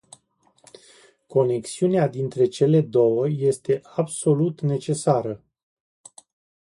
Conexiunea 1.27 2.07
dintre 2.07 2.45
cele 2.45 2.81
două 2.81 3.27
este 3.29 3.81
absolut 3.83 4.61
necesară. 4.61 5.43